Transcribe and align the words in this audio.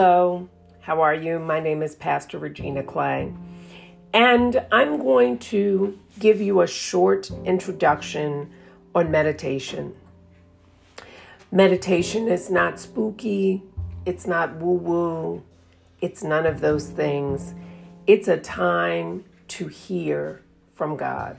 Hello, 0.00 0.48
how 0.82 1.00
are 1.00 1.12
you? 1.12 1.40
My 1.40 1.58
name 1.58 1.82
is 1.82 1.96
Pastor 1.96 2.38
Regina 2.38 2.84
Clay, 2.84 3.34
and 4.14 4.64
I'm 4.70 4.98
going 4.98 5.40
to 5.50 5.98
give 6.20 6.40
you 6.40 6.60
a 6.60 6.68
short 6.68 7.32
introduction 7.44 8.48
on 8.94 9.10
meditation. 9.10 9.96
Meditation 11.50 12.28
is 12.28 12.48
not 12.48 12.78
spooky, 12.78 13.64
it's 14.06 14.24
not 14.24 14.54
woo 14.58 14.74
woo, 14.74 15.42
it's 16.00 16.22
none 16.22 16.46
of 16.46 16.60
those 16.60 16.86
things. 16.86 17.54
It's 18.06 18.28
a 18.28 18.36
time 18.38 19.24
to 19.48 19.66
hear 19.66 20.42
from 20.76 20.96
God. 20.96 21.36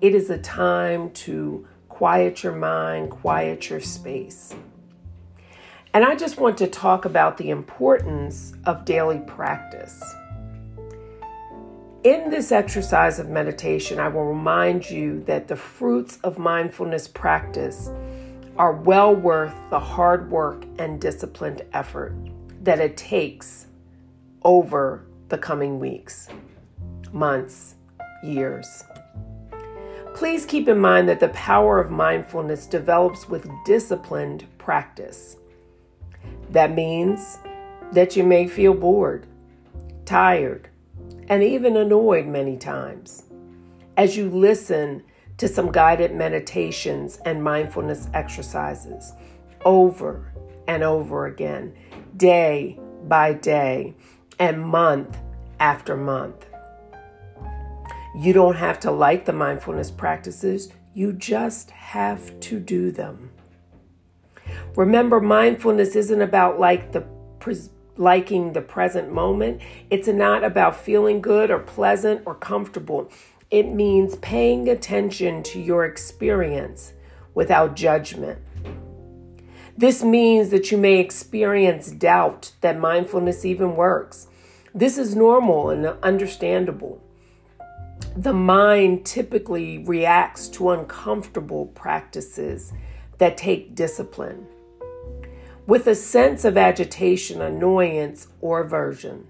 It 0.00 0.16
is 0.16 0.30
a 0.30 0.38
time 0.38 1.12
to 1.12 1.64
quiet 1.88 2.42
your 2.42 2.56
mind, 2.56 3.12
quiet 3.12 3.70
your 3.70 3.80
space. 3.80 4.52
And 5.94 6.04
I 6.04 6.16
just 6.16 6.38
want 6.38 6.58
to 6.58 6.66
talk 6.66 7.04
about 7.04 7.36
the 7.36 7.50
importance 7.50 8.52
of 8.66 8.84
daily 8.84 9.20
practice. 9.20 10.02
In 12.02 12.30
this 12.30 12.50
exercise 12.50 13.20
of 13.20 13.28
meditation, 13.28 14.00
I 14.00 14.08
will 14.08 14.24
remind 14.24 14.90
you 14.90 15.22
that 15.26 15.46
the 15.46 15.54
fruits 15.54 16.18
of 16.24 16.36
mindfulness 16.36 17.06
practice 17.06 17.90
are 18.58 18.72
well 18.72 19.14
worth 19.14 19.54
the 19.70 19.78
hard 19.78 20.32
work 20.32 20.64
and 20.80 21.00
disciplined 21.00 21.62
effort 21.72 22.12
that 22.62 22.80
it 22.80 22.96
takes 22.96 23.66
over 24.42 25.06
the 25.28 25.38
coming 25.38 25.78
weeks, 25.78 26.26
months, 27.12 27.76
years. 28.24 28.82
Please 30.12 30.44
keep 30.44 30.66
in 30.66 30.78
mind 30.78 31.08
that 31.08 31.20
the 31.20 31.28
power 31.28 31.78
of 31.78 31.92
mindfulness 31.92 32.66
develops 32.66 33.28
with 33.28 33.48
disciplined 33.64 34.44
practice. 34.58 35.36
That 36.54 36.72
means 36.72 37.38
that 37.92 38.14
you 38.14 38.22
may 38.22 38.46
feel 38.46 38.74
bored, 38.74 39.26
tired, 40.04 40.68
and 41.28 41.42
even 41.42 41.76
annoyed 41.76 42.26
many 42.26 42.56
times 42.56 43.24
as 43.96 44.16
you 44.16 44.30
listen 44.30 45.02
to 45.36 45.48
some 45.48 45.72
guided 45.72 46.14
meditations 46.14 47.18
and 47.24 47.42
mindfulness 47.42 48.08
exercises 48.14 49.12
over 49.64 50.32
and 50.68 50.84
over 50.84 51.26
again, 51.26 51.74
day 52.16 52.78
by 53.08 53.32
day, 53.32 53.94
and 54.38 54.62
month 54.64 55.18
after 55.58 55.96
month. 55.96 56.46
You 58.16 58.32
don't 58.32 58.56
have 58.56 58.78
to 58.80 58.92
like 58.92 59.24
the 59.24 59.32
mindfulness 59.32 59.90
practices, 59.90 60.72
you 60.94 61.12
just 61.14 61.72
have 61.72 62.38
to 62.40 62.60
do 62.60 62.92
them. 62.92 63.32
Remember, 64.76 65.20
mindfulness 65.20 65.94
isn't 65.94 66.20
about 66.20 66.58
like 66.58 66.92
the 66.92 67.04
liking 67.96 68.52
the 68.52 68.60
present 68.60 69.12
moment. 69.12 69.60
It's 69.90 70.08
not 70.08 70.42
about 70.42 70.76
feeling 70.76 71.20
good 71.20 71.50
or 71.50 71.60
pleasant 71.60 72.22
or 72.26 72.34
comfortable. 72.34 73.10
It 73.50 73.68
means 73.68 74.16
paying 74.16 74.68
attention 74.68 75.42
to 75.44 75.60
your 75.60 75.84
experience 75.84 76.94
without 77.34 77.76
judgment. 77.76 78.40
This 79.76 80.02
means 80.02 80.50
that 80.50 80.70
you 80.70 80.78
may 80.78 80.98
experience 80.98 81.90
doubt 81.90 82.52
that 82.60 82.78
mindfulness 82.78 83.44
even 83.44 83.76
works. 83.76 84.28
This 84.74 84.98
is 84.98 85.14
normal 85.14 85.70
and 85.70 85.86
understandable. 86.02 87.00
The 88.16 88.32
mind 88.32 89.04
typically 89.04 89.78
reacts 89.78 90.48
to 90.50 90.70
uncomfortable 90.70 91.66
practices 91.66 92.72
that 93.18 93.36
take 93.36 93.74
discipline 93.74 94.46
with 95.66 95.86
a 95.86 95.94
sense 95.94 96.44
of 96.44 96.56
agitation, 96.56 97.40
annoyance, 97.40 98.28
or 98.40 98.60
aversion. 98.60 99.28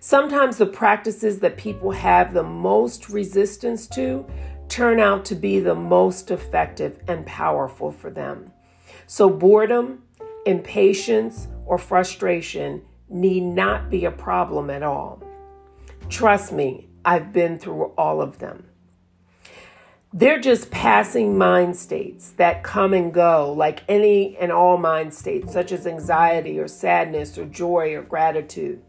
Sometimes 0.00 0.58
the 0.58 0.66
practices 0.66 1.40
that 1.40 1.56
people 1.56 1.90
have 1.90 2.34
the 2.34 2.42
most 2.42 3.08
resistance 3.08 3.86
to 3.88 4.26
turn 4.68 5.00
out 5.00 5.24
to 5.26 5.34
be 5.34 5.60
the 5.60 5.74
most 5.74 6.30
effective 6.30 7.00
and 7.08 7.24
powerful 7.26 7.90
for 7.90 8.10
them. 8.10 8.52
So, 9.06 9.28
boredom, 9.30 10.02
impatience, 10.46 11.48
or 11.66 11.78
frustration 11.78 12.82
need 13.08 13.42
not 13.42 13.90
be 13.90 14.04
a 14.04 14.10
problem 14.10 14.70
at 14.70 14.82
all. 14.82 15.22
Trust 16.08 16.52
me, 16.52 16.88
I've 17.04 17.32
been 17.32 17.58
through 17.58 17.92
all 17.96 18.20
of 18.20 18.38
them. 18.38 18.66
They're 20.16 20.38
just 20.38 20.70
passing 20.70 21.36
mind 21.36 21.76
states 21.76 22.30
that 22.36 22.62
come 22.62 22.94
and 22.94 23.12
go, 23.12 23.52
like 23.52 23.82
any 23.88 24.36
and 24.36 24.52
all 24.52 24.78
mind 24.78 25.12
states, 25.12 25.52
such 25.52 25.72
as 25.72 25.88
anxiety 25.88 26.60
or 26.60 26.68
sadness 26.68 27.36
or 27.36 27.46
joy 27.46 27.94
or 27.96 28.02
gratitude. 28.02 28.80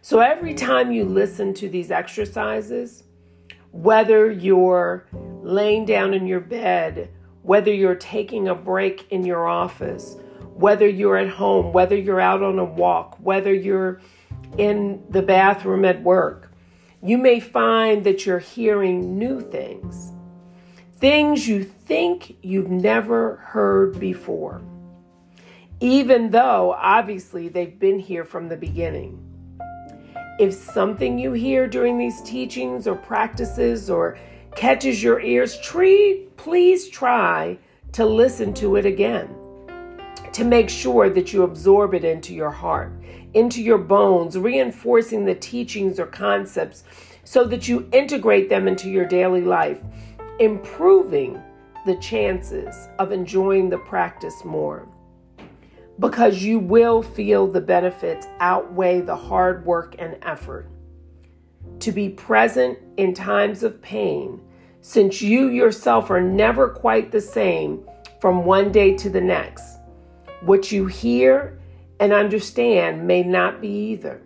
So 0.00 0.18
every 0.18 0.54
time 0.54 0.90
you 0.90 1.04
listen 1.04 1.54
to 1.54 1.68
these 1.68 1.92
exercises, 1.92 3.04
whether 3.70 4.32
you're 4.32 5.06
laying 5.44 5.84
down 5.84 6.12
in 6.12 6.26
your 6.26 6.40
bed, 6.40 7.10
whether 7.42 7.72
you're 7.72 7.94
taking 7.94 8.48
a 8.48 8.54
break 8.56 9.12
in 9.12 9.24
your 9.24 9.46
office, 9.46 10.16
whether 10.54 10.88
you're 10.88 11.18
at 11.18 11.28
home, 11.28 11.72
whether 11.72 11.96
you're 11.96 12.20
out 12.20 12.42
on 12.42 12.58
a 12.58 12.64
walk, 12.64 13.16
whether 13.20 13.54
you're 13.54 14.00
in 14.58 15.04
the 15.08 15.22
bathroom 15.22 15.84
at 15.84 16.02
work, 16.02 16.50
you 17.00 17.16
may 17.16 17.38
find 17.38 18.02
that 18.02 18.26
you're 18.26 18.40
hearing 18.40 19.16
new 19.16 19.40
things 19.40 20.11
things 21.02 21.48
you 21.48 21.64
think 21.64 22.36
you've 22.42 22.70
never 22.70 23.34
heard 23.38 23.98
before, 23.98 24.62
even 25.80 26.30
though 26.30 26.76
obviously 26.78 27.48
they've 27.48 27.80
been 27.80 27.98
here 27.98 28.24
from 28.24 28.48
the 28.48 28.56
beginning. 28.56 29.18
If 30.38 30.54
something 30.54 31.18
you 31.18 31.32
hear 31.32 31.66
during 31.66 31.98
these 31.98 32.22
teachings 32.22 32.86
or 32.86 32.94
practices 32.94 33.90
or 33.90 34.16
catches 34.54 35.02
your 35.02 35.20
ears, 35.20 35.58
treat, 35.58 36.36
please 36.36 36.88
try 36.88 37.58
to 37.90 38.06
listen 38.06 38.54
to 38.54 38.76
it 38.76 38.86
again 38.86 39.34
to 40.32 40.44
make 40.44 40.70
sure 40.70 41.10
that 41.10 41.32
you 41.32 41.42
absorb 41.42 41.94
it 41.94 42.04
into 42.04 42.32
your 42.32 42.52
heart, 42.52 42.92
into 43.34 43.60
your 43.60 43.76
bones, 43.76 44.38
reinforcing 44.38 45.24
the 45.24 45.34
teachings 45.34 45.98
or 45.98 46.06
concepts 46.06 46.84
so 47.24 47.42
that 47.44 47.66
you 47.66 47.88
integrate 47.92 48.48
them 48.48 48.68
into 48.68 48.88
your 48.88 49.06
daily 49.06 49.42
life 49.42 49.80
improving 50.42 51.40
the 51.86 51.94
chances 51.96 52.88
of 52.98 53.12
enjoying 53.12 53.70
the 53.70 53.78
practice 53.78 54.44
more 54.44 54.88
because 56.00 56.42
you 56.42 56.58
will 56.58 57.00
feel 57.00 57.46
the 57.46 57.60
benefits 57.60 58.26
outweigh 58.40 59.00
the 59.00 59.14
hard 59.14 59.64
work 59.64 59.94
and 60.00 60.16
effort. 60.22 60.66
To 61.80 61.92
be 61.92 62.08
present 62.08 62.76
in 62.96 63.14
times 63.14 63.62
of 63.62 63.80
pain, 63.80 64.40
since 64.80 65.22
you 65.22 65.48
yourself 65.48 66.10
are 66.10 66.20
never 66.20 66.68
quite 66.68 67.12
the 67.12 67.20
same 67.20 67.84
from 68.20 68.44
one 68.44 68.72
day 68.72 68.96
to 68.96 69.10
the 69.10 69.20
next. 69.20 69.78
What 70.40 70.72
you 70.72 70.86
hear 70.86 71.60
and 72.00 72.12
understand 72.12 73.06
may 73.06 73.22
not 73.22 73.60
be 73.60 73.68
either. 73.68 74.20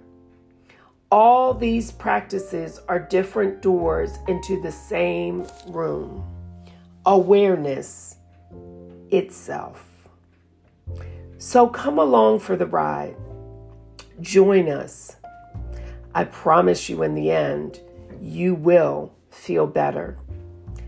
All 1.11 1.55
these 1.55 1.93
practices 1.93 2.81
are 2.89 2.99
different 2.99 3.63
doors 3.63 4.19
into 4.27 4.61
the 4.61 4.73
same 4.73 5.47
room. 5.69 6.25
Awareness 7.05 8.17
itself. 9.13 9.89
So 11.39 11.69
come 11.69 11.99
along 11.99 12.41
for 12.41 12.57
the 12.57 12.67
ride. 12.67 13.17
Join 14.21 14.69
us. 14.69 15.15
I 16.13 16.25
promise 16.25 16.89
you, 16.89 17.05
in 17.05 17.15
the 17.15 17.31
end, 17.31 17.81
you 18.21 18.55
will 18.55 19.15
feel 19.31 19.67
better. 19.67 20.19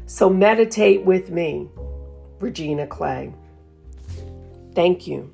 So 0.06 0.28
meditate 0.28 1.04
with 1.04 1.30
me, 1.30 1.68
Regina 2.40 2.86
Clay. 2.86 3.32
Thank 4.74 5.06
you. 5.06 5.32